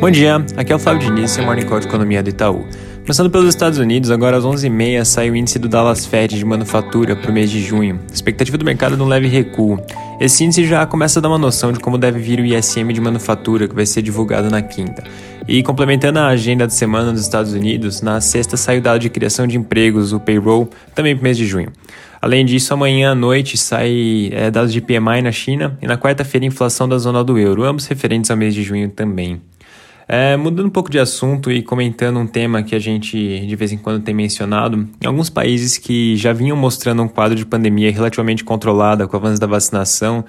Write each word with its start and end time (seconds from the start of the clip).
Bom 0.00 0.10
dia, 0.10 0.42
aqui 0.56 0.72
é 0.72 0.74
o 0.74 0.78
Flávio 0.78 1.02
Diniz, 1.02 1.30
seu 1.32 1.44
Morning 1.44 1.66
Call 1.66 1.78
de 1.78 1.86
Economia 1.86 2.22
do 2.22 2.30
Itaú. 2.30 2.66
Começando 3.02 3.28
pelos 3.28 3.50
Estados 3.50 3.78
Unidos, 3.78 4.10
agora 4.10 4.38
às 4.38 4.44
11h30 4.44 5.04
sai 5.04 5.30
o 5.30 5.36
índice 5.36 5.58
do 5.58 5.68
Dallas 5.68 6.06
Fed 6.06 6.38
de 6.38 6.44
manufatura 6.44 7.14
para 7.14 7.30
o 7.30 7.34
mês 7.34 7.50
de 7.50 7.60
junho. 7.60 8.00
expectativa 8.10 8.56
do 8.56 8.64
mercado 8.64 8.96
de 8.96 9.02
um 9.02 9.06
leve 9.06 9.28
recuo. 9.28 9.78
Esse 10.18 10.42
índice 10.42 10.64
já 10.64 10.86
começa 10.86 11.18
a 11.18 11.22
dar 11.22 11.28
uma 11.28 11.36
noção 11.36 11.70
de 11.70 11.78
como 11.80 11.98
deve 11.98 12.18
vir 12.18 12.40
o 12.40 12.46
ISM 12.46 12.94
de 12.94 13.00
manufatura, 13.00 13.68
que 13.68 13.74
vai 13.74 13.84
ser 13.84 14.00
divulgado 14.00 14.48
na 14.48 14.62
quinta. 14.62 15.04
E 15.46 15.62
complementando 15.62 16.18
a 16.18 16.28
agenda 16.28 16.66
de 16.66 16.72
semana 16.72 17.12
dos 17.12 17.20
Estados 17.20 17.52
Unidos, 17.52 18.00
na 18.00 18.22
sexta 18.22 18.56
sai 18.56 18.78
o 18.78 18.82
dado 18.82 19.00
de 19.00 19.10
criação 19.10 19.46
de 19.46 19.58
empregos, 19.58 20.14
o 20.14 20.20
payroll, 20.20 20.70
também 20.94 21.14
para 21.14 21.20
o 21.20 21.24
mês 21.24 21.36
de 21.36 21.44
junho. 21.44 21.70
Além 22.22 22.46
disso, 22.46 22.72
amanhã 22.72 23.12
à 23.12 23.14
noite 23.14 23.58
sai 23.58 24.30
é, 24.32 24.50
dados 24.50 24.72
de 24.72 24.80
PMI 24.80 25.20
na 25.22 25.32
China 25.32 25.78
e 25.82 25.86
na 25.86 25.98
quarta-feira 25.98 26.46
inflação 26.46 26.88
da 26.88 26.96
zona 26.96 27.22
do 27.22 27.38
euro, 27.38 27.64
ambos 27.64 27.86
referentes 27.86 28.30
ao 28.30 28.36
mês 28.38 28.54
de 28.54 28.62
junho 28.62 28.88
também. 28.88 29.42
É, 30.12 30.36
mudando 30.36 30.66
um 30.66 30.70
pouco 30.70 30.90
de 30.90 30.98
assunto 30.98 31.52
e 31.52 31.62
comentando 31.62 32.18
um 32.18 32.26
tema 32.26 32.64
que 32.64 32.74
a 32.74 32.80
gente 32.80 33.46
de 33.46 33.54
vez 33.54 33.70
em 33.70 33.78
quando 33.78 34.02
tem 34.02 34.12
mencionado, 34.12 34.88
em 35.00 35.06
alguns 35.06 35.30
países 35.30 35.78
que 35.78 36.16
já 36.16 36.32
vinham 36.32 36.56
mostrando 36.56 37.00
um 37.00 37.06
quadro 37.06 37.36
de 37.36 37.46
pandemia 37.46 37.92
relativamente 37.92 38.42
controlada 38.42 39.06
com 39.06 39.16
o 39.16 39.20
avanço 39.20 39.40
da 39.40 39.46
vacinação, 39.46 40.24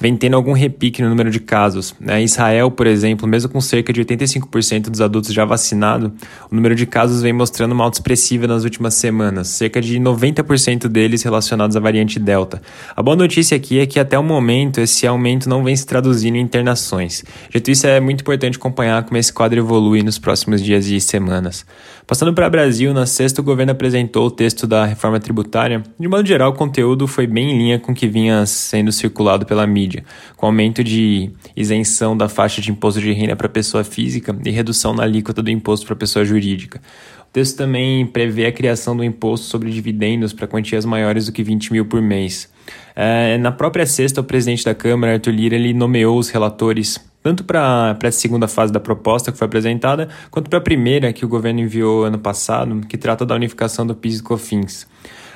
vem 0.00 0.16
tendo 0.16 0.36
algum 0.36 0.52
repique 0.52 1.02
no 1.02 1.10
número 1.10 1.30
de 1.30 1.38
casos. 1.38 1.94
Né? 2.00 2.22
Israel, 2.22 2.70
por 2.70 2.86
exemplo, 2.86 3.28
mesmo 3.28 3.50
com 3.50 3.60
cerca 3.60 3.92
de 3.92 4.02
85% 4.02 4.88
dos 4.88 5.02
adultos 5.02 5.34
já 5.34 5.44
vacinados, 5.44 6.10
o 6.50 6.54
número 6.54 6.74
de 6.74 6.86
casos 6.86 7.20
vem 7.20 7.34
mostrando 7.34 7.72
uma 7.72 7.84
alta 7.84 7.98
expressiva 7.98 8.46
nas 8.46 8.64
últimas 8.64 8.94
semanas, 8.94 9.48
cerca 9.48 9.82
de 9.82 10.00
90% 10.00 10.88
deles 10.88 11.22
relacionados 11.22 11.76
à 11.76 11.80
variante 11.80 12.18
Delta. 12.18 12.62
A 12.96 13.02
boa 13.02 13.14
notícia 13.14 13.54
aqui 13.54 13.80
é 13.80 13.84
que 13.84 14.00
até 14.00 14.18
o 14.18 14.24
momento 14.24 14.80
esse 14.80 15.06
aumento 15.06 15.46
não 15.46 15.62
vem 15.62 15.76
se 15.76 15.84
traduzindo 15.84 16.36
em 16.36 16.40
internações. 16.40 17.22
Dito 17.50 17.70
isso, 17.70 17.86
é 17.86 18.00
muito 18.00 18.22
importante 18.22 18.56
acompanhar 18.56 19.04
como 19.04 19.25
esse 19.26 19.32
quadro 19.32 19.58
evolui 19.58 20.02
nos 20.02 20.18
próximos 20.18 20.62
dias 20.62 20.86
e 20.86 21.00
semanas. 21.00 21.66
Passando 22.06 22.32
para 22.32 22.46
o 22.46 22.50
Brasil, 22.50 22.94
na 22.94 23.06
sexta 23.06 23.40
o 23.40 23.44
governo 23.44 23.72
apresentou 23.72 24.26
o 24.26 24.30
texto 24.30 24.66
da 24.66 24.84
reforma 24.84 25.18
tributária. 25.18 25.82
De 25.98 26.06
modo 26.06 26.26
geral, 26.26 26.52
o 26.52 26.54
conteúdo 26.54 27.08
foi 27.08 27.26
bem 27.26 27.50
em 27.50 27.58
linha 27.58 27.78
com 27.80 27.90
o 27.90 27.94
que 27.94 28.06
vinha 28.06 28.46
sendo 28.46 28.92
circulado 28.92 29.44
pela 29.44 29.66
mídia, 29.66 30.04
com 30.36 30.46
aumento 30.46 30.84
de 30.84 31.30
isenção 31.56 32.16
da 32.16 32.28
faixa 32.28 32.60
de 32.60 32.70
imposto 32.70 33.00
de 33.00 33.12
renda 33.12 33.34
para 33.34 33.48
pessoa 33.48 33.82
física 33.82 34.36
e 34.44 34.50
redução 34.50 34.94
na 34.94 35.02
alíquota 35.02 35.42
do 35.42 35.50
imposto 35.50 35.86
para 35.86 35.96
pessoa 35.96 36.24
jurídica. 36.24 36.80
O 37.28 37.32
texto 37.32 37.56
também 37.56 38.06
prevê 38.06 38.46
a 38.46 38.52
criação 38.52 38.96
do 38.96 39.02
imposto 39.02 39.46
sobre 39.46 39.70
dividendos 39.70 40.32
para 40.32 40.46
quantias 40.46 40.84
maiores 40.84 41.26
do 41.26 41.32
que 41.32 41.42
20 41.42 41.72
mil 41.72 41.84
por 41.86 42.00
mês. 42.00 42.48
É, 42.94 43.36
na 43.38 43.52
própria 43.52 43.84
sexta, 43.84 44.20
o 44.20 44.24
presidente 44.24 44.64
da 44.64 44.74
Câmara, 44.74 45.14
Arthur 45.14 45.32
Lira, 45.32 45.56
ele 45.56 45.74
nomeou 45.74 46.18
os 46.18 46.30
relatores 46.30 46.98
tanto 47.26 47.42
para 47.42 47.98
a 48.00 48.12
segunda 48.12 48.46
fase 48.46 48.72
da 48.72 48.78
proposta 48.78 49.32
que 49.32 49.38
foi 49.38 49.46
apresentada, 49.46 50.08
quanto 50.30 50.48
para 50.48 50.60
a 50.60 50.62
primeira 50.62 51.12
que 51.12 51.24
o 51.24 51.28
governo 51.28 51.58
enviou 51.58 52.04
ano 52.04 52.20
passado, 52.20 52.86
que 52.86 52.96
trata 52.96 53.26
da 53.26 53.34
unificação 53.34 53.84
do 53.84 53.96
PIS 53.96 54.20
e 54.20 54.22
COFINS. 54.22 54.86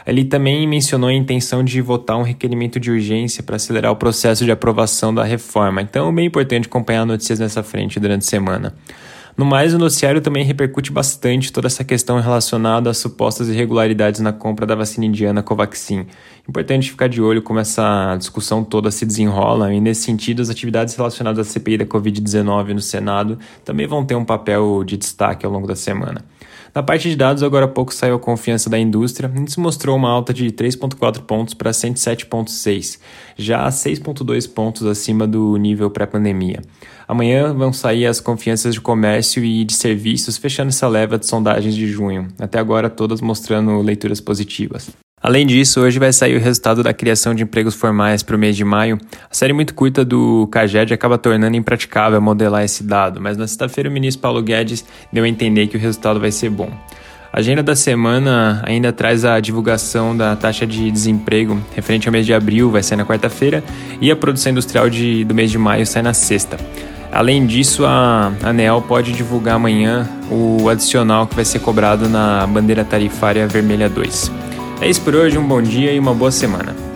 Ele 0.06 0.24
também 0.24 0.68
mencionou 0.68 1.10
a 1.10 1.12
intenção 1.12 1.64
de 1.64 1.80
votar 1.80 2.16
um 2.16 2.22
requerimento 2.22 2.78
de 2.78 2.92
urgência 2.92 3.42
para 3.42 3.56
acelerar 3.56 3.90
o 3.90 3.96
processo 3.96 4.44
de 4.44 4.52
aprovação 4.52 5.12
da 5.12 5.24
reforma. 5.24 5.82
Então, 5.82 6.08
é 6.08 6.12
bem 6.12 6.26
importante 6.26 6.68
acompanhar 6.68 7.04
notícias 7.04 7.40
nessa 7.40 7.60
frente 7.60 7.98
durante 7.98 8.22
a 8.22 8.28
semana. 8.28 8.72
No 9.40 9.46
mais, 9.46 9.72
o 9.72 9.78
noticiário 9.78 10.20
também 10.20 10.44
repercute 10.44 10.92
bastante 10.92 11.50
toda 11.50 11.66
essa 11.66 11.82
questão 11.82 12.20
relacionada 12.20 12.90
às 12.90 12.98
supostas 12.98 13.48
irregularidades 13.48 14.20
na 14.20 14.34
compra 14.34 14.66
da 14.66 14.74
vacina 14.74 15.06
indiana 15.06 15.42
Covaxin. 15.42 16.04
Importante 16.46 16.90
ficar 16.90 17.08
de 17.08 17.22
olho 17.22 17.40
como 17.40 17.58
essa 17.58 18.16
discussão 18.18 18.62
toda 18.62 18.90
se 18.90 19.06
desenrola 19.06 19.72
e, 19.72 19.80
nesse 19.80 20.02
sentido, 20.02 20.42
as 20.42 20.50
atividades 20.50 20.94
relacionadas 20.94 21.48
à 21.48 21.50
CPI 21.50 21.78
da 21.78 21.86
Covid-19 21.86 22.74
no 22.74 22.82
Senado 22.82 23.38
também 23.64 23.86
vão 23.86 24.04
ter 24.04 24.14
um 24.14 24.26
papel 24.26 24.84
de 24.84 24.98
destaque 24.98 25.46
ao 25.46 25.50
longo 25.50 25.66
da 25.66 25.74
semana. 25.74 26.22
Na 26.74 26.82
parte 26.82 27.10
de 27.10 27.16
dados, 27.16 27.42
agora 27.42 27.64
há 27.64 27.68
pouco 27.68 27.92
saiu 27.92 28.14
a 28.14 28.18
confiança 28.18 28.70
da 28.70 28.78
indústria, 28.78 29.30
e 29.34 29.50
se 29.50 29.58
mostrou 29.58 29.96
uma 29.96 30.08
alta 30.08 30.32
de 30.32 30.50
3,4 30.50 31.22
pontos 31.22 31.54
para 31.54 31.70
107,6, 31.72 32.98
já 33.36 33.68
6,2 33.68 34.48
pontos 34.52 34.86
acima 34.86 35.26
do 35.26 35.56
nível 35.56 35.90
pré-pandemia. 35.90 36.62
Amanhã 37.08 37.52
vão 37.52 37.72
sair 37.72 38.06
as 38.06 38.20
confianças 38.20 38.74
de 38.74 38.80
comércio 38.80 39.44
e 39.44 39.64
de 39.64 39.72
serviços, 39.72 40.36
fechando 40.36 40.68
essa 40.68 40.86
leva 40.86 41.18
de 41.18 41.26
sondagens 41.26 41.74
de 41.74 41.88
junho, 41.88 42.28
até 42.38 42.58
agora 42.58 42.88
todas 42.88 43.20
mostrando 43.20 43.80
leituras 43.80 44.20
positivas. 44.20 44.90
Além 45.22 45.46
disso, 45.46 45.82
hoje 45.82 45.98
vai 45.98 46.14
sair 46.14 46.34
o 46.34 46.40
resultado 46.40 46.82
da 46.82 46.94
criação 46.94 47.34
de 47.34 47.42
empregos 47.42 47.74
formais 47.74 48.22
para 48.22 48.34
o 48.34 48.38
mês 48.38 48.56
de 48.56 48.64
maio. 48.64 48.98
A 49.30 49.34
série 49.34 49.52
muito 49.52 49.74
curta 49.74 50.02
do 50.02 50.48
CAGED 50.50 50.94
acaba 50.94 51.18
tornando 51.18 51.54
impraticável 51.54 52.22
modelar 52.22 52.64
esse 52.64 52.82
dado, 52.82 53.20
mas 53.20 53.36
na 53.36 53.46
sexta-feira 53.46 53.90
o 53.90 53.92
ministro 53.92 54.22
Paulo 54.22 54.42
Guedes 54.42 54.82
deu 55.12 55.24
a 55.24 55.28
entender 55.28 55.66
que 55.66 55.76
o 55.76 55.80
resultado 55.80 56.18
vai 56.18 56.32
ser 56.32 56.48
bom. 56.48 56.70
A 57.30 57.38
agenda 57.38 57.62
da 57.62 57.76
semana 57.76 58.62
ainda 58.64 58.94
traz 58.94 59.22
a 59.26 59.38
divulgação 59.40 60.16
da 60.16 60.34
taxa 60.34 60.66
de 60.66 60.90
desemprego 60.90 61.60
referente 61.76 62.08
ao 62.08 62.12
mês 62.12 62.24
de 62.24 62.32
abril, 62.32 62.70
vai 62.70 62.82
sair 62.82 62.96
na 62.96 63.04
quarta-feira, 63.04 63.62
e 64.00 64.10
a 64.10 64.16
produção 64.16 64.52
industrial 64.52 64.88
de, 64.88 65.22
do 65.24 65.34
mês 65.34 65.50
de 65.50 65.58
maio 65.58 65.86
sai 65.86 66.00
na 66.00 66.14
sexta. 66.14 66.56
Além 67.12 67.44
disso, 67.44 67.84
a 67.84 68.32
ANEL 68.42 68.82
pode 68.82 69.12
divulgar 69.12 69.56
amanhã 69.56 70.08
o 70.30 70.68
adicional 70.68 71.26
que 71.26 71.34
vai 71.34 71.44
ser 71.44 71.58
cobrado 71.58 72.08
na 72.08 72.46
bandeira 72.46 72.84
tarifária 72.84 73.46
vermelha 73.46 73.88
2. 73.88 74.49
É 74.80 74.88
isso 74.88 75.02
por 75.02 75.14
hoje, 75.14 75.36
um 75.36 75.46
bom 75.46 75.60
dia 75.60 75.92
e 75.92 75.98
uma 75.98 76.14
boa 76.14 76.30
semana. 76.30 76.89